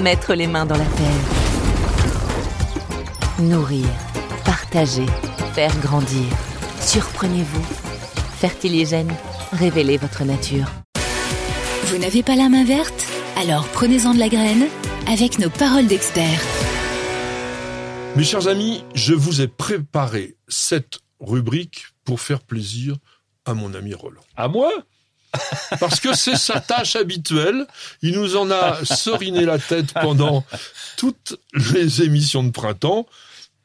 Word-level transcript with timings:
Mettre 0.00 0.34
les 0.34 0.46
mains 0.46 0.64
dans 0.64 0.76
la 0.76 0.84
terre. 0.84 1.24
Nourrir, 3.40 3.86
partager, 4.44 5.06
faire 5.54 5.76
grandir. 5.80 6.24
Surprenez-vous. 6.80 7.66
Fertiligène, 8.38 9.12
révélez 9.52 9.96
votre 9.96 10.22
nature. 10.22 10.66
Vous 11.86 11.98
n'avez 11.98 12.22
pas 12.22 12.36
la 12.36 12.48
main 12.48 12.64
verte? 12.64 13.06
Alors 13.36 13.66
prenez-en 13.68 14.14
de 14.14 14.20
la 14.20 14.28
graine 14.28 14.66
avec 15.08 15.40
nos 15.40 15.50
paroles 15.50 15.88
d'experts. 15.88 16.42
Mes 18.14 18.24
chers 18.24 18.46
amis, 18.46 18.84
je 18.94 19.14
vous 19.14 19.40
ai 19.40 19.48
préparé 19.48 20.36
cette 20.46 21.00
rubrique 21.18 21.86
pour 22.04 22.20
faire 22.20 22.40
plaisir 22.40 22.94
à 23.44 23.54
mon 23.54 23.74
ami 23.74 23.94
Roland. 23.94 24.22
À 24.36 24.46
moi? 24.46 24.70
Parce 25.80 26.00
que 26.00 26.14
c'est 26.16 26.36
sa 26.36 26.60
tâche 26.60 26.96
habituelle. 26.96 27.66
Il 28.02 28.12
nous 28.14 28.36
en 28.36 28.50
a 28.50 28.84
seriné 28.84 29.44
la 29.44 29.58
tête 29.58 29.92
pendant 29.94 30.44
toutes 30.96 31.36
les 31.74 32.02
émissions 32.02 32.42
de 32.44 32.50
printemps. 32.50 33.06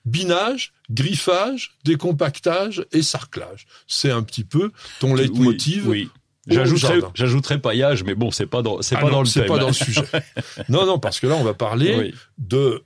Binage, 0.05 0.73
griffage, 0.91 1.71
décompactage 1.85 2.85
et 2.91 3.01
sarclage. 3.01 3.65
C'est 3.87 4.11
un 4.11 4.21
petit 4.21 4.43
peu 4.43 4.71
ton 4.99 5.13
leitmotiv. 5.15 5.87
Oui. 5.87 6.09
oui. 6.47 6.55
J'ajouterais, 6.55 6.99
j'ajouterais 7.15 7.59
paillage, 7.61 8.03
mais 8.03 8.15
bon, 8.15 8.29
c'est 8.29 8.45
pas 8.47 8.61
dans, 8.61 8.81
c'est 8.81 8.95
Ah 8.97 8.99
pas 8.99 9.05
non, 9.05 9.11
dans 9.13 9.19
le 9.21 9.27
c'est 9.27 9.39
thème. 9.41 9.47
pas 9.47 9.59
dans 9.59 9.67
le 9.67 9.73
sujet. 9.73 10.03
Non, 10.67 10.85
non, 10.85 10.99
parce 10.99 11.21
que 11.21 11.27
là, 11.27 11.35
on 11.35 11.43
va 11.43 11.53
parler 11.53 11.95
Oui. 11.97 12.13
de 12.37 12.83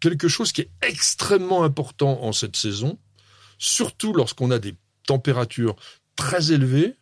quelque 0.00 0.28
chose 0.28 0.52
qui 0.52 0.60
est 0.60 0.70
extrêmement 0.82 1.64
important 1.64 2.22
en 2.22 2.32
cette 2.32 2.56
saison, 2.56 2.98
surtout 3.58 4.12
lorsqu'on 4.12 4.50
a 4.50 4.58
des 4.58 4.74
températures 5.06 5.76
très 6.14 6.52
élevées, 6.52 6.94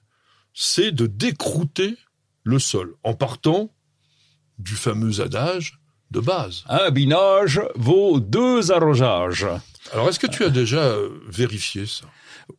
c'est 0.59 0.91
de 0.91 1.07
décrouter 1.07 1.97
le 2.43 2.59
sol 2.59 2.95
en 3.05 3.13
partant 3.13 3.71
du 4.59 4.75
fameux 4.75 5.21
adage 5.21 5.79
de 6.11 6.21
base. 6.21 6.65
Un 6.69 6.91
binage 6.91 7.61
vaut 7.75 8.21
deux 8.21 8.73
arrosages. 8.73 9.47
Alors, 9.93 10.09
est-ce 10.09 10.19
que 10.19 10.27
tu 10.27 10.45
as 10.45 10.49
déjà 10.49 10.79
euh, 10.83 11.11
vérifié 11.29 11.85
ça? 11.85 12.07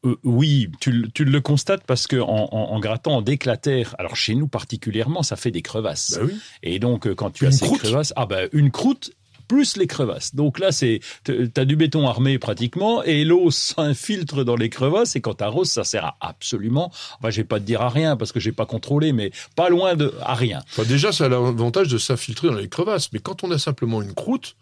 Euh, 0.05 0.15
oui, 0.23 0.69
tu, 0.79 0.91
le- 0.91 1.07
tu 1.09 1.25
le 1.25 1.41
constates 1.41 1.83
parce 1.85 2.05
que 2.07 2.17
en, 2.17 2.49
en, 2.51 2.73
en 2.75 2.79
grattant 2.79 3.15
en 3.15 3.21
déclatère, 3.21 3.95
alors 3.97 4.15
chez 4.15 4.35
nous 4.35 4.47
particulièrement, 4.47 5.23
ça 5.23 5.35
fait 5.37 5.51
des 5.51 5.61
crevasses. 5.61 6.17
Bah 6.19 6.25
oui. 6.27 6.37
Et 6.61 6.77
donc 6.79 7.07
euh, 7.07 7.15
quand 7.15 7.31
tu 7.31 7.45
Une 7.45 7.49
as 7.49 7.53
ces 7.53 7.71
crevasses, 7.71 8.13
ah 8.15 8.25
ben 8.27 8.47
une 8.51 8.69
croûte 8.69 9.11
plus 9.47 9.77
les 9.77 9.87
crevasses. 9.87 10.35
Donc 10.35 10.59
là, 10.59 10.71
c'est 10.71 10.99
t'as 11.23 11.65
du 11.65 11.75
béton 11.75 12.07
armé 12.07 12.39
pratiquement 12.39 13.03
et 13.03 13.23
l'eau 13.23 13.51
s'infiltre 13.51 14.43
dans 14.43 14.55
les 14.55 14.69
crevasses 14.69 15.15
et 15.15 15.21
quand 15.21 15.35
t'arroses, 15.35 15.69
ça 15.69 15.83
sert 15.83 16.05
à 16.05 16.17
absolument. 16.21 16.91
Enfin, 17.19 17.29
je 17.29 17.37
vais 17.37 17.47
pas 17.47 17.59
te 17.59 17.65
dire 17.65 17.81
à 17.81 17.89
rien 17.89 18.17
parce 18.17 18.31
que 18.31 18.39
j'ai 18.39 18.51
pas 18.51 18.65
contrôlé, 18.65 19.13
mais 19.13 19.31
pas 19.55 19.69
loin 19.69 19.95
de 19.95 20.13
à 20.21 20.35
rien. 20.35 20.61
Enfin, 20.69 20.83
déjà, 20.83 21.11
ça 21.11 21.25
a 21.25 21.29
l'avantage 21.29 21.87
de 21.87 21.97
s'infiltrer 21.97 22.49
dans 22.49 22.55
les 22.55 22.69
crevasses, 22.69 23.11
mais 23.13 23.19
quand 23.19 23.43
on 23.43 23.51
a 23.51 23.57
simplement 23.57 24.01
une 24.01 24.13
croûte, 24.13 24.55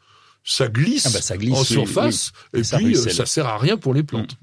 ça 0.48 0.68
glisse, 0.68 1.08
Ah 1.08 1.10
bah, 1.12 1.22
ça 1.22 1.38
glisse, 1.38 1.56
en 1.58 1.64
surface, 1.64 2.32
oui. 2.54 2.60
et 2.60 2.62
Et 2.62 2.64
ça 2.64 2.78
puis 2.78 2.86
euh, 2.86 2.90
ruisselle. 2.90 3.14
ça 3.14 3.26
sert 3.26 3.48
à 3.48 3.58
rien 3.58 3.78
pour 3.78 3.94
les 3.96 4.04
plantes. 4.04 4.38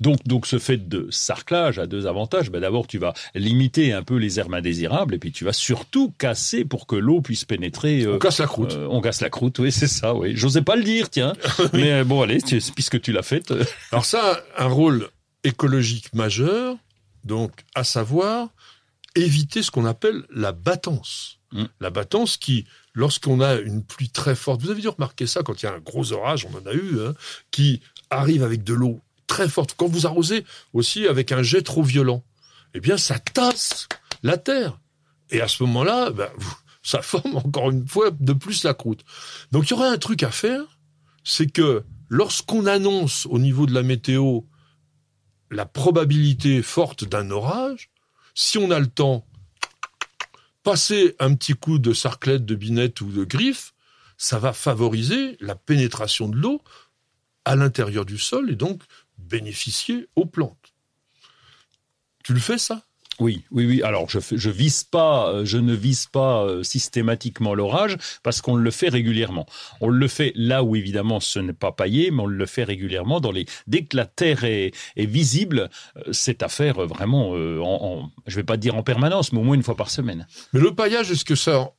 Donc, 0.00 0.18
donc 0.26 0.46
ce 0.48 0.58
fait 0.58 0.88
de 0.88 1.06
sarclage 1.10 1.78
a 1.78 1.86
deux 1.86 2.06
avantages. 2.08 2.50
Ben, 2.50 2.60
D'abord, 2.60 2.86
tu 2.88 2.98
vas 2.98 3.14
limiter 3.36 3.92
un 3.92 4.02
peu 4.02 4.16
les 4.16 4.40
herbes 4.40 4.54
indésirables, 4.54 5.14
et 5.14 5.18
puis 5.18 5.30
tu 5.30 5.44
vas 5.44 5.52
surtout 5.52 6.12
casser 6.18 6.64
pour 6.64 6.86
que 6.88 6.96
l'eau 6.96 7.20
puisse 7.20 7.44
pénétrer. 7.44 8.02
euh, 8.02 8.16
On 8.16 8.18
casse 8.18 8.38
la 8.40 8.46
croûte. 8.46 8.72
euh, 8.72 8.88
on 8.90 9.00
casse 9.00 9.20
la 9.20 9.30
croûte, 9.30 9.60
oui, 9.60 9.70
c'est 9.70 9.86
ça, 9.86 10.12
oui. 10.14 10.32
J'osais 10.34 10.62
pas 10.62 10.74
le 10.74 10.82
dire, 10.82 11.08
tiens. 11.08 11.34
Mais 11.72 12.02
bon, 12.02 12.22
allez, 12.22 12.42
tu- 12.42 12.60
puisque 12.74 13.00
tu 13.00 13.12
l'as 13.12 13.22
fait. 13.22 13.52
Alors 13.92 14.04
ça 14.04 14.42
a 14.56 14.64
un 14.64 14.68
rôle 14.68 15.08
écologique 15.44 16.12
majeur, 16.14 16.76
donc 17.24 17.52
à 17.74 17.84
savoir 17.84 18.48
éviter 19.14 19.62
ce 19.62 19.70
qu'on 19.70 19.84
appelle 19.84 20.24
la 20.30 20.52
battance. 20.52 21.38
Mm. 21.52 21.64
La 21.80 21.90
battance 21.90 22.36
qui, 22.36 22.66
lorsqu'on 22.94 23.40
a 23.40 23.54
une 23.54 23.84
pluie 23.84 24.10
très 24.10 24.34
forte, 24.34 24.62
vous 24.62 24.70
avez 24.70 24.80
dû 24.80 24.88
remarquer 24.88 25.26
ça 25.26 25.42
quand 25.42 25.62
il 25.62 25.66
y 25.66 25.68
a 25.68 25.74
un 25.74 25.80
gros 25.80 26.12
orage, 26.12 26.46
on 26.46 26.58
en 26.58 26.66
a 26.66 26.74
eu, 26.74 27.00
hein, 27.00 27.14
qui 27.50 27.80
arrive 28.10 28.42
avec 28.42 28.64
de 28.64 28.74
l'eau 28.74 29.00
très 29.26 29.48
forte. 29.48 29.74
Quand 29.76 29.88
vous 29.88 30.06
arrosez 30.06 30.44
aussi 30.72 31.06
avec 31.06 31.32
un 31.32 31.42
jet 31.42 31.62
trop 31.62 31.82
violent, 31.82 32.24
eh 32.74 32.80
bien 32.80 32.96
ça 32.96 33.18
tasse 33.18 33.88
la 34.22 34.36
terre. 34.36 34.78
Et 35.30 35.40
à 35.40 35.48
ce 35.48 35.62
moment-là, 35.62 36.10
ben, 36.10 36.30
ça 36.82 37.02
forme 37.02 37.36
encore 37.36 37.70
une 37.70 37.86
fois 37.86 38.10
de 38.10 38.32
plus 38.32 38.64
la 38.64 38.74
croûte. 38.74 39.04
Donc 39.52 39.66
il 39.66 39.70
y 39.70 39.72
aurait 39.74 39.88
un 39.88 39.98
truc 39.98 40.22
à 40.22 40.30
faire, 40.30 40.78
c'est 41.24 41.50
que 41.50 41.84
lorsqu'on 42.08 42.66
annonce 42.66 43.26
au 43.26 43.38
niveau 43.38 43.66
de 43.66 43.74
la 43.74 43.82
météo 43.82 44.40
la 45.50 45.66
probabilité 45.66 46.62
forte 46.62 47.04
d'un 47.04 47.30
orage, 47.30 47.90
si 48.34 48.58
on 48.58 48.70
a 48.70 48.78
le 48.78 48.86
temps, 48.86 49.26
passer 50.62 51.14
un 51.18 51.34
petit 51.34 51.54
coup 51.54 51.78
de 51.78 51.92
sarclette, 51.92 52.44
de 52.44 52.54
binette 52.54 53.00
ou 53.00 53.10
de 53.10 53.24
griffe, 53.24 53.74
ça 54.16 54.38
va 54.38 54.52
favoriser 54.52 55.36
la 55.40 55.54
pénétration 55.54 56.28
de 56.28 56.36
l'eau 56.36 56.62
à 57.44 57.56
l'intérieur 57.56 58.04
du 58.04 58.18
sol 58.18 58.50
et 58.50 58.56
donc 58.56 58.82
bénéficier 59.18 60.08
aux 60.16 60.26
plantes. 60.26 60.72
Tu 62.24 62.32
le 62.32 62.40
fais 62.40 62.58
ça? 62.58 62.82
Oui, 63.20 63.44
oui, 63.50 63.66
oui. 63.66 63.82
Alors, 63.82 64.08
je, 64.10 64.18
je 64.32 64.50
vise 64.50 64.84
pas, 64.84 65.28
euh, 65.28 65.44
je 65.44 65.58
ne 65.58 65.74
vise 65.74 66.06
pas 66.06 66.44
euh, 66.44 66.62
systématiquement 66.62 67.54
l'orage 67.54 67.96
parce 68.22 68.40
qu'on 68.42 68.56
le 68.56 68.70
fait 68.70 68.88
régulièrement. 68.88 69.46
On 69.80 69.88
le 69.88 70.08
fait 70.08 70.32
là 70.34 70.62
où 70.64 70.74
évidemment 70.76 71.20
ce 71.20 71.38
n'est 71.38 71.52
pas 71.52 71.72
paillé, 71.72 72.10
mais 72.10 72.22
on 72.22 72.26
le 72.26 72.46
fait 72.46 72.64
régulièrement 72.64 73.20
dans 73.20 73.30
les. 73.32 73.46
Dès 73.66 73.84
que 73.84 73.96
la 73.96 74.06
terre 74.06 74.44
est, 74.44 74.72
est 74.96 75.06
visible, 75.06 75.70
euh, 75.96 76.02
c'est 76.12 76.42
à 76.42 76.48
faire 76.48 76.80
vraiment. 76.86 77.30
en, 77.30 77.62
en- 77.62 78.10
je 78.26 78.36
vais 78.36 78.42
pas 78.44 78.56
dire 78.56 78.74
en 78.76 78.82
permanence, 78.82 79.32
mais 79.32 79.38
au 79.38 79.42
moins 79.44 79.54
une 79.54 79.62
fois 79.62 79.76
par 79.76 79.90
semaine. 79.90 80.26
Mais 80.52 80.60
le 80.60 80.74
paillage, 80.74 81.10
est-ce 81.10 81.24
que 81.24 81.34
ça 81.36 81.70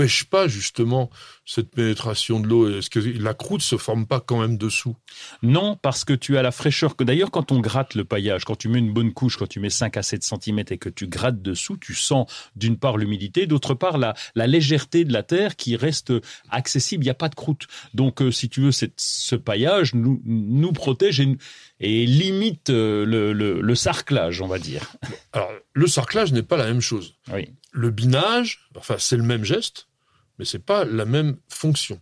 empêche 0.00 0.24
pas 0.24 0.48
justement 0.48 1.10
cette 1.44 1.70
pénétration 1.70 2.40
de 2.40 2.48
l'eau 2.48 2.78
Est-ce 2.78 2.88
que 2.88 3.00
la 3.00 3.34
croûte 3.34 3.60
se 3.60 3.76
forme 3.76 4.06
pas 4.06 4.20
quand 4.20 4.40
même 4.40 4.56
dessous? 4.56 4.96
Non, 5.42 5.76
parce 5.76 6.04
que 6.04 6.14
tu 6.14 6.38
as 6.38 6.42
la 6.42 6.52
fraîcheur 6.52 6.96
que 6.96 7.04
d'ailleurs 7.04 7.30
quand 7.30 7.52
on 7.52 7.60
gratte 7.60 7.94
le 7.94 8.04
paillage, 8.04 8.44
quand 8.46 8.56
tu 8.56 8.68
mets 8.68 8.78
une 8.78 8.94
bonne 8.94 9.12
couche, 9.12 9.36
quand 9.36 9.48
tu 9.48 9.60
mets 9.60 9.68
5 9.68 9.98
à 9.98 10.02
7 10.02 10.22
cm 10.22 10.60
et 10.70 10.78
que 10.78 10.88
tu 10.88 11.06
grattes 11.06 11.42
dessous, 11.42 11.76
tu 11.76 11.94
sens 11.94 12.26
d'une 12.56 12.78
part 12.78 12.96
l'humidité, 12.96 13.46
d'autre 13.46 13.74
part 13.74 13.98
la, 13.98 14.14
la 14.34 14.46
légèreté 14.46 15.04
de 15.04 15.12
la 15.12 15.22
terre 15.22 15.56
qui 15.56 15.76
reste 15.76 16.14
accessible, 16.48 17.04
il 17.04 17.08
n'y 17.08 17.10
a 17.10 17.14
pas 17.14 17.28
de 17.28 17.34
croûte. 17.34 17.66
Donc 17.92 18.22
euh, 18.22 18.30
si 18.30 18.48
tu 18.48 18.62
veux, 18.62 18.72
ce 18.72 19.36
paillage 19.36 19.94
nous, 19.94 20.22
nous 20.24 20.72
protège 20.72 21.20
et, 21.20 21.36
et 21.80 22.06
limite 22.06 22.70
euh, 22.70 23.04
le, 23.04 23.34
le, 23.34 23.60
le 23.60 23.74
sarclage, 23.74 24.40
on 24.40 24.46
va 24.46 24.58
dire. 24.58 24.94
Alors, 25.32 25.50
le 25.74 25.86
sarclage 25.86 26.32
n'est 26.32 26.42
pas 26.42 26.56
la 26.56 26.66
même 26.66 26.80
chose. 26.80 27.16
Oui. 27.32 27.50
Le 27.72 27.90
binage, 27.90 28.68
enfin, 28.76 28.96
c'est 28.98 29.16
le 29.16 29.22
même 29.22 29.44
geste, 29.44 29.88
mais 30.40 30.46
c'est 30.46 30.58
pas 30.58 30.86
la 30.86 31.04
même 31.04 31.36
fonction. 31.50 32.00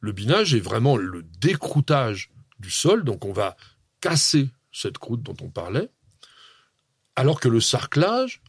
Le 0.00 0.10
binage 0.10 0.52
est 0.52 0.58
vraiment 0.58 0.96
le 0.96 1.22
décroutage 1.22 2.28
du 2.58 2.72
sol, 2.72 3.04
donc 3.04 3.24
on 3.24 3.32
va 3.32 3.56
casser 4.00 4.48
cette 4.72 4.98
croûte 4.98 5.22
dont 5.22 5.36
on 5.40 5.48
parlait, 5.48 5.88
alors 7.14 7.38
que 7.38 7.48
le 7.48 7.60
sarclage 7.60 8.42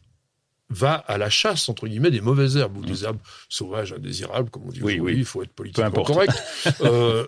va 0.68 0.94
à 0.94 1.16
la 1.16 1.30
chasse, 1.30 1.68
entre 1.68 1.86
guillemets, 1.86 2.10
des 2.10 2.20
mauvaises 2.20 2.56
herbes, 2.56 2.76
ou 2.76 2.84
des 2.84 3.04
herbes 3.04 3.20
sauvages 3.48 3.92
indésirables, 3.92 4.50
comme 4.50 4.64
on 4.64 4.70
dit 4.70 4.82
Oui, 4.82 4.94
aujourd'hui, 4.94 5.14
oui. 5.14 5.20
il 5.20 5.24
faut 5.24 5.44
être 5.44 5.52
politiquement 5.52 6.02
correct. 6.02 6.32
Euh, 6.80 7.24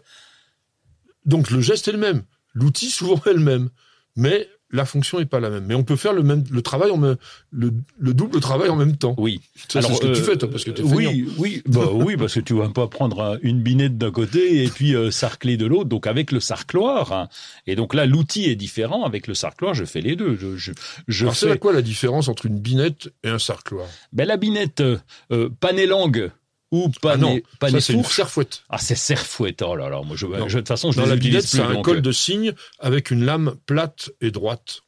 donc 1.25 1.52
le 1.52 1.60
geste 1.60 1.87
est 1.87 1.93
le 1.93 1.99
même, 1.99 2.25
l'outil 2.52 2.90
souvent 2.90 3.22
est 3.26 3.32
le 3.32 3.38
même, 3.38 3.70
mais 4.16 4.50
la 4.72 4.84
fonction 4.84 5.19
n'est 5.19 5.26
pas 5.26 5.38
la 5.40 5.50
même. 5.50 5.64
Mais 5.66 5.74
on 5.74 5.84
peut 5.84 5.96
faire 5.96 6.12
le 6.12 6.22
même 6.22 6.44
le 6.50 6.62
travail 6.62 6.90
en 6.90 6.96
même, 6.96 7.16
le, 7.52 7.72
le 7.98 8.14
double 8.14 8.40
travail 8.40 8.69
en 8.70 8.76
même 8.76 8.96
temps. 8.96 9.14
Oui. 9.19 9.40
Ça, 9.69 9.82
c'est 9.82 9.92
ce 9.94 10.00
que 10.00 10.06
tu 10.14 10.20
euh, 10.20 10.24
fais, 10.24 10.36
toi, 10.36 10.50
parce 10.50 10.64
que 10.64 10.72
feignant. 10.74 10.94
Oui, 10.94 11.28
oui, 11.38 11.62
bah 11.66 11.88
oui, 11.92 12.16
parce 12.16 12.34
que 12.34 12.40
tu 12.40 12.54
vas 12.54 12.69
pas 12.70 12.86
prendre 12.88 13.22
un- 13.22 13.38
une 13.42 13.60
binette 13.62 13.98
d'un 13.98 14.10
côté 14.10 14.64
et 14.64 14.69
puis 14.69 14.94
euh, 14.94 15.10
sarcler 15.10 15.56
de 15.56 15.66
l'autre. 15.66 15.88
Donc 15.88 16.06
avec 16.06 16.32
le 16.32 16.40
sarcloir, 16.40 17.12
hein. 17.12 17.28
et 17.66 17.76
donc 17.76 17.94
là 17.94 18.06
l'outil 18.06 18.44
est 18.46 18.56
différent. 18.56 19.04
Avec 19.04 19.26
le 19.26 19.34
sarcloir, 19.34 19.74
je 19.74 19.84
fais 19.84 20.00
les 20.00 20.16
deux. 20.16 20.36
Je, 20.40 20.56
je, 20.56 20.72
je 21.08 21.25
Alors, 21.25 21.36
c'est 21.36 21.46
fais 21.46 21.52
à 21.52 21.56
quoi 21.58 21.72
la 21.72 21.82
différence 21.82 22.28
entre 22.28 22.46
une 22.46 22.58
binette 22.58 23.12
et 23.22 23.28
un 23.28 23.38
sarcloir? 23.38 23.86
Ben, 24.12 24.26
la 24.26 24.36
binette 24.36 24.80
euh, 24.80 24.98
euh, 25.32 25.48
pané-langue 25.60 26.30
ou 26.72 26.90
Ah 26.96 26.98
pané, 27.00 27.22
non, 27.22 27.40
pané 27.60 27.80
ça 27.80 28.02
serfouette. 28.02 28.64
Ah, 28.69 28.78
c'est 28.78 28.96
serfouette. 28.96 29.62
Oh 29.62 29.76
là 29.76 29.88
là, 29.88 30.02
moi 30.02 30.16
je, 30.16 30.26
Non. 30.26 30.48
je- 30.48 30.56
de 30.56 30.60
toute 30.60 30.69
façon 30.69 30.90
je 30.90 30.96
Dans 31.00 31.06
les 31.14 31.30
la 31.30 31.40
c'est 31.40 31.60
un 31.60 31.80
col 31.82 31.98
euh, 31.98 32.00
de 32.00 32.10
cygne 32.12 32.52
avec 32.80 33.10
une 33.12 33.24
lame 33.24 33.54
plate 33.66 34.10
et 34.20 34.30
droite. 34.32 34.80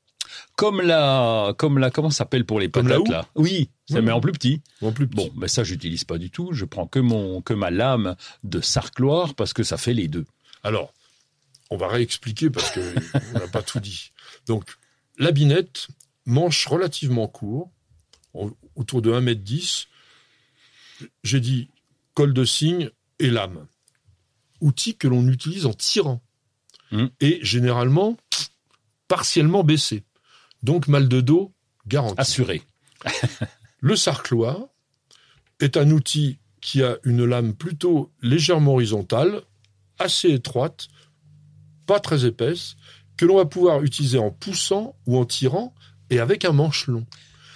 Comme 0.56 0.80
la, 0.80 1.54
comme 1.58 1.78
la, 1.78 1.90
comment 1.90 2.10
ça 2.10 2.18
s'appelle 2.18 2.44
pour 2.44 2.58
les 2.58 2.68
Comme 2.70 2.88
patates 2.88 3.08
là? 3.08 3.28
Oui, 3.36 3.70
ça 3.88 3.98
Oui. 3.98 4.02
met 4.06 4.12
en 4.12 4.20
plus 4.20 4.32
petit. 4.32 4.62
En 4.82 4.90
plus 4.92 5.06
petit. 5.06 5.16
Bon, 5.28 5.30
mais 5.36 5.46
ça 5.46 5.62
j'utilise 5.62 6.02
pas 6.04 6.18
du 6.18 6.30
tout. 6.30 6.52
Je 6.52 6.64
prends 6.64 6.86
que 6.88 6.98
mon, 6.98 7.40
que 7.42 7.52
ma 7.54 7.70
lame 7.70 8.16
de 8.42 8.60
sarcloire 8.60 9.34
parce 9.34 9.52
que 9.52 9.62
ça 9.62 9.76
fait 9.76 9.94
les 9.94 10.08
deux. 10.08 10.24
Alors, 10.64 10.92
on 11.70 11.76
va 11.76 11.86
réexpliquer 11.88 12.50
parce 12.50 12.70
que 12.70 12.80
on 13.34 13.38
n'a 13.38 13.46
pas 13.48 13.62
tout 13.62 13.78
dit. 13.80 14.10
Donc, 14.46 14.64
la 15.18 15.30
binette, 15.30 15.88
manche 16.26 16.66
relativement 16.66 17.28
court, 17.28 17.70
autour 18.74 19.02
de 19.02 19.12
1m10. 19.12 19.86
J'ai 21.22 21.40
dit 21.40 21.68
col 22.14 22.32
de 22.32 22.44
cygne 22.44 22.90
et 23.18 23.30
lame. 23.30 23.66
Outil 24.60 24.96
que 24.96 25.08
l'on 25.08 25.26
utilise 25.28 25.66
en 25.66 25.72
tirant. 25.72 26.22
Hmm. 26.90 27.06
Et 27.20 27.40
généralement, 27.42 28.16
partiellement 29.08 29.64
baissé. 29.64 30.04
Donc, 30.62 30.88
mal 30.88 31.08
de 31.08 31.20
dos 31.20 31.52
garanti. 31.86 32.14
Assuré. 32.18 32.62
Le 33.80 33.96
sarcloir 33.96 34.58
est 35.60 35.76
un 35.76 35.90
outil 35.90 36.38
qui 36.60 36.82
a 36.82 36.96
une 37.04 37.24
lame 37.24 37.54
plutôt 37.54 38.10
légèrement 38.22 38.72
horizontale, 38.72 39.42
assez 39.98 40.30
étroite, 40.30 40.88
pas 41.86 42.00
très 42.00 42.24
épaisse, 42.24 42.76
que 43.16 43.26
l'on 43.26 43.36
va 43.36 43.44
pouvoir 43.44 43.82
utiliser 43.82 44.18
en 44.18 44.30
poussant 44.30 44.96
ou 45.06 45.18
en 45.18 45.26
tirant 45.26 45.74
et 46.10 46.18
avec 46.18 46.44
un 46.44 46.52
manche 46.52 46.86
long. 46.86 47.04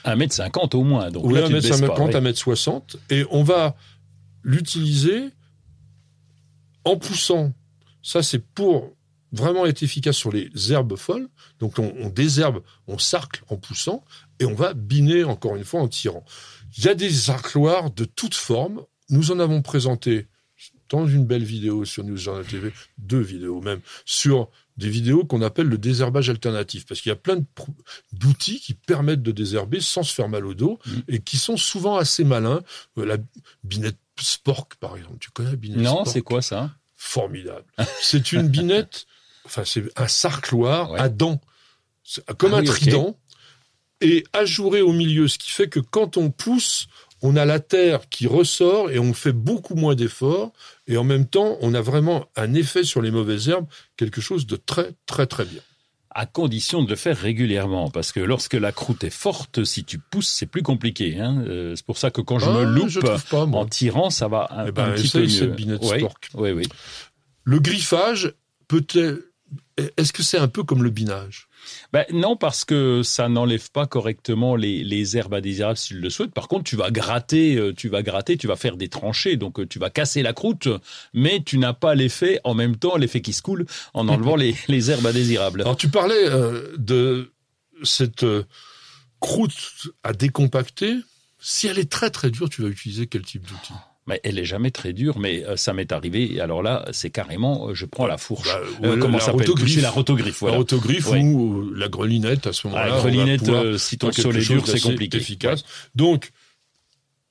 1m50 0.05 0.76
au 0.76 0.84
moins. 0.84 1.10
Donc 1.10 1.25
Oui, 1.25 1.34
là, 1.34 1.43
tu 1.49 1.55
te 1.55 1.58
1m50, 1.58 1.60
baisses 1.60 1.81
pas, 1.81 2.05
ouais. 2.05 2.32
1m60. 2.32 2.96
Et 3.10 3.25
on 3.31 3.43
va 3.43 3.76
l'utiliser 4.43 5.31
en 6.85 6.96
poussant. 6.96 7.52
Ça, 8.02 8.23
c'est 8.23 8.38
pour 8.38 8.94
vraiment 9.32 9.67
être 9.67 9.82
efficace 9.82 10.17
sur 10.17 10.32
les 10.32 10.50
herbes 10.73 10.96
folles. 10.96 11.29
Donc, 11.58 11.79
on, 11.79 11.93
on 11.99 12.08
désherbe, 12.08 12.62
on 12.87 12.96
sarcle 12.99 13.43
en 13.49 13.56
poussant 13.56 14.05
et 14.40 14.46
on 14.46 14.55
va 14.55 14.73
biner 14.75 15.25
encore 15.25 15.56
une 15.56 15.64
fois 15.64 15.82
en 15.82 15.88
tirant. 15.88 16.25
Il 16.76 16.85
y 16.85 16.88
a 16.88 16.94
des 16.94 17.11
sarcloirs 17.11 17.90
de 17.90 18.05
toutes 18.05 18.35
formes. 18.35 18.82
Nous 19.11 19.31
en 19.31 19.38
avons 19.38 19.61
présenté 19.62 20.29
dans 20.88 21.06
une 21.06 21.26
belle 21.26 21.44
vidéo 21.44 21.84
sur 21.84 22.02
News 22.05 22.17
Journal 22.17 22.46
TV, 22.46 22.73
deux 22.96 23.20
vidéos 23.20 23.61
même, 23.61 23.81
sur 24.06 24.49
des 24.79 24.88
vidéos 24.88 25.25
qu'on 25.25 25.43
appelle 25.43 25.67
le 25.67 25.76
désherbage 25.76 26.31
alternatif, 26.31 26.87
parce 26.87 27.02
qu'il 27.02 27.11
y 27.11 27.12
a 27.12 27.17
plein 27.17 27.44
d'outils 28.12 28.61
qui 28.61 28.73
permettent 28.73 29.23
de 29.23 29.32
désherber 29.32 29.81
sans 29.81 30.02
se 30.02 30.14
faire 30.14 30.29
mal 30.31 30.46
au 30.46 30.55
dos 30.55 30.79
Mhm. 30.87 31.02
et 31.08 31.19
qui 31.20 31.37
sont 31.37 31.58
souvent 31.58 31.96
assez 31.96 32.25
malins. 32.25 32.62
Euh, 32.96 33.05
la 33.05 33.19
binette 33.64 33.99
Spork, 34.23 34.75
par 34.76 34.97
exemple, 34.97 35.17
tu 35.20 35.31
connais 35.31 35.50
la 35.50 35.56
binette 35.56 35.81
Non, 35.82 36.05
c'est 36.05 36.23
quoi 36.23 36.43
ça? 36.43 36.70
Formidable. 36.97 37.65
C'est 38.00 38.32
une 38.32 38.49
binette, 38.49 39.06
enfin 39.44 39.65
c'est 39.65 39.85
un 39.97 40.09
sarcloir 40.09 40.91
Ouais. 40.93 41.00
à 41.00 41.09
dents, 41.09 41.41
comme 42.38 42.55
Ah 42.55 42.59
un 42.59 42.61
oui, 42.61 42.67
trident, 42.67 43.19
et 44.00 44.25
ajouré 44.32 44.81
au 44.82 44.93
milieu, 44.93 45.29
ce 45.29 45.38
qui 45.38 45.50
fait 45.50 45.69
que 45.69 45.81
quand 45.81 46.17
on 46.17 46.31
pousse, 46.31 46.87
on 47.23 47.35
a 47.37 47.44
la 47.44 47.59
terre 47.61 48.09
qui 48.09 48.26
ressort 48.29 48.91
et 48.91 48.99
on 49.00 49.12
fait 49.12 49.32
beaucoup 49.32 49.75
moins 49.75 49.94
d'efforts, 49.97 50.53
et 50.87 50.97
en 50.97 51.05
même 51.05 51.26
temps, 51.26 51.56
on 51.61 51.75
a 51.75 51.81
vraiment 51.81 52.29
un 52.37 52.55
effet 52.55 52.85
sur 52.85 53.03
les 53.03 53.11
mauvaises 53.11 53.49
herbes, 53.49 53.67
quelque 53.97 54.20
chose 54.20 54.47
de 54.47 54.56
très 54.56 54.93
très 55.06 55.26
très 55.26 55.44
bien. 55.44 55.61
À 56.20 56.26
condition 56.26 56.82
de 56.82 56.91
le 56.91 56.97
faire 56.97 57.17
régulièrement, 57.17 57.91
parce 57.91 58.11
que 58.11 58.19
lorsque 58.19 58.55
la 58.55 58.73
croûte 58.73 59.05
est 59.05 59.09
forte, 59.11 59.62
si 59.65 59.85
tu 59.85 59.99
pousses, 60.00 60.26
c'est 60.29 60.47
plus 60.47 60.65
compliqué. 60.65 61.17
Hein. 61.20 61.44
Euh, 61.47 61.76
c'est 61.76 61.87
pour 61.87 61.97
ça 61.97 62.11
que 62.11 62.20
quand 62.20 62.41
je 62.41 62.47
Ah, 62.47 62.53
me 62.55 62.65
loupe 62.65 62.88
je 62.88 62.99
pas, 62.99 63.47
moi. 63.47 63.61
en 63.61 63.67
tirant, 63.67 64.11
ça 64.11 64.26
va 64.26 64.49
un, 64.50 64.67
Eh 64.67 64.73
ben, 64.73 64.87
un 64.87 64.93
petit 64.94 65.09
peu 65.11 65.20
mieux. 65.20 65.29
cette 65.29 65.55
binette 65.55 65.79
oui, 65.82 65.99
Spork. 66.00 66.29
oui, 66.35 66.50
oui. 66.50 66.65
Le 67.44 67.61
griffage, 67.61 68.32
peut-être, 68.67 69.27
est-ce 69.96 70.12
que 70.12 70.22
c'est 70.22 70.38
un 70.38 70.48
peu 70.48 70.62
comme 70.62 70.82
le 70.82 70.90
binage? 70.90 71.48
Ben, 71.92 72.04
non, 72.12 72.36
parce 72.36 72.64
que 72.64 73.02
ça 73.02 73.28
n'enlève 73.28 73.70
pas 73.70 73.86
correctement 73.86 74.56
les, 74.56 74.84
les 74.84 75.16
herbes 75.16 75.34
indésirables 75.34 75.76
si 75.76 75.88
tu 75.88 76.00
le 76.00 76.10
souhaites. 76.10 76.32
Par 76.32 76.48
contre, 76.48 76.64
tu 76.64 76.76
vas 76.76 76.90
gratter, 76.90 77.56
euh, 77.56 77.75
tu 77.75 77.88
vas 77.88 78.02
gratter, 78.02 78.36
tu 78.36 78.46
vas 78.46 78.56
faire 78.56 78.76
des 78.76 78.88
tranchées, 78.88 79.36
donc 79.36 79.60
euh, 79.60 79.66
tu 79.66 79.78
vas 79.78 79.90
casser 79.90 80.22
la 80.22 80.32
croûte, 80.32 80.69
mais 81.14 81.42
tu 81.44 81.58
n'as 81.58 81.72
pas 81.72 81.94
l'effet, 81.94 82.40
en 82.44 82.54
même 82.54 82.76
temps, 82.76 82.96
l'effet 82.96 83.20
qui 83.20 83.32
se 83.32 83.42
coule 83.42 83.66
en 83.94 84.08
enlevant 84.08 84.36
les, 84.36 84.54
les 84.69 84.90
herbes 84.90 85.06
indésirables. 85.06 85.62
Alors 85.62 85.76
tu 85.76 85.88
parlais 85.88 86.28
euh, 86.28 86.74
de 86.78 87.32
cette 87.82 88.24
euh, 88.24 88.44
croûte 89.20 89.88
à 90.02 90.12
décompacter. 90.12 90.96
Si 91.40 91.66
elle 91.66 91.78
est 91.78 91.90
très 91.90 92.10
très 92.10 92.31
dure, 92.31 92.48
tu 92.48 92.62
vas 92.62 92.69
utiliser 92.69 93.06
quel 93.06 93.22
type 93.22 93.46
d'outil? 93.46 93.74
Mais 94.08 94.20
elle 94.25 94.38
est 94.38 94.44
jamais 94.46 94.70
très 94.70 94.94
dure, 94.94 95.19
mais 95.19 95.44
euh, 95.44 95.56
ça 95.56 95.75
m'est 95.75 95.93
arrivé. 95.93 96.40
Alors 96.40 96.62
là, 96.62 96.87
c'est 96.93 97.10
carrément, 97.10 97.69
euh, 97.69 97.75
je 97.75 97.84
prends 97.84 98.06
la 98.06 98.16
fourche. 98.16 98.49
Bah, 98.49 98.60
Euh, 98.88 98.96
comment 98.96 99.19
la 99.19 99.20
ça 99.20 99.32
s'appelle 99.32 99.46
la 99.82 99.90
rotogriffe, 99.90 100.40
voilà. 100.40 100.55
La 100.55 100.58
rotogriffe 100.58 101.10
Ouais. 101.10 101.20
ou 101.22 101.70
la 101.75 101.88
grelinette 101.88 102.46
à 102.46 102.55
ce 102.55 102.62
Ah, 102.64 102.69
moment-là. 102.70 102.87
la 102.88 102.94
va 102.94 103.00
grelinette, 103.02 103.40
pouvoir 103.44 103.78
si 103.78 103.99
ton 103.99 104.10
sol 104.10 104.34
est 104.37 104.49
dur, 104.49 104.66
c'est 104.66 104.81
compliqué. 104.81 105.19
Efficace. 105.19 105.62
Donc, 105.94 106.31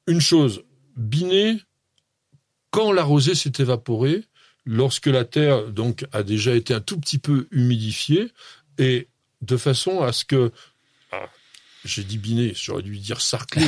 une 0.06 0.22
chose, 0.22 0.62
biner 0.96 1.58
quand 2.70 2.92
la 2.92 3.04
rosée 3.04 3.34
s'est 3.34 3.54
évaporée, 3.58 4.24
lorsque 4.66 5.08
la 5.08 5.26
terre 5.26 5.70
donc 5.72 6.06
a 6.12 6.22
déjà 6.22 6.54
été 6.54 6.74
un 6.76 6.82
tout 6.82 7.00
petit 7.00 7.18
peu 7.18 7.48
humidifiée, 7.52 8.28
et 8.78 9.08
de 9.42 9.58
façon 9.58 10.04
à 10.04 10.12
ce 10.14 10.26
que, 10.26 10.52
ah, 11.12 11.26
j'ai 11.88 12.04
dit 12.04 12.18
biner, 12.18 12.54
j'aurais 12.56 12.84
dû 12.84 12.98
dire 12.98 13.22
sarcler. 13.22 13.66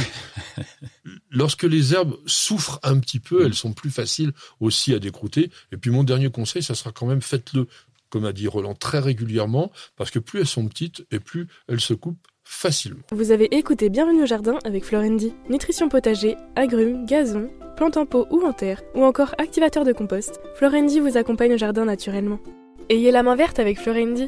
lorsque 1.31 1.63
les 1.63 1.93
herbes 1.93 2.17
souffrent 2.25 2.79
un 2.83 2.99
petit 2.99 3.19
peu, 3.19 3.45
elles 3.45 3.55
sont 3.55 3.73
plus 3.73 3.89
faciles 3.89 4.33
aussi 4.59 4.93
à 4.93 4.99
décrouter. 4.99 5.49
Et 5.71 5.77
puis 5.77 5.89
mon 5.89 6.03
dernier 6.03 6.29
conseil, 6.29 6.61
ça 6.61 6.75
sera 6.75 6.91
quand 6.91 7.07
même 7.07 7.21
faites-le, 7.21 7.67
comme 8.09 8.25
a 8.25 8.33
dit 8.33 8.47
Roland, 8.47 8.75
très 8.75 8.99
régulièrement, 8.99 9.71
parce 9.95 10.11
que 10.11 10.19
plus 10.19 10.41
elles 10.41 10.47
sont 10.47 10.67
petites 10.67 11.05
et 11.11 11.19
plus 11.19 11.47
elles 11.67 11.81
se 11.81 11.93
coupent 11.93 12.27
facilement. 12.43 13.03
Vous 13.11 13.31
avez 13.31 13.45
écouté 13.55 13.89
Bienvenue 13.89 14.23
au 14.23 14.25
jardin 14.25 14.57
avec 14.65 14.83
Florendi. 14.83 15.33
Nutrition 15.49 15.87
potager, 15.87 16.35
agrumes, 16.55 17.05
gazon, 17.05 17.49
plantes 17.77 17.97
en 17.97 18.05
pot 18.05 18.27
ou 18.31 18.43
en 18.43 18.53
terre, 18.53 18.81
ou 18.95 19.03
encore 19.03 19.35
activateur 19.37 19.85
de 19.85 19.93
compost, 19.93 20.41
Florendi 20.55 20.99
vous 20.99 21.15
accompagne 21.15 21.53
au 21.53 21.57
jardin 21.57 21.85
naturellement. 21.85 22.39
Ayez 22.89 23.11
la 23.11 23.21
main 23.21 23.35
verte 23.35 23.59
avec 23.59 23.79
Florendi. 23.79 24.27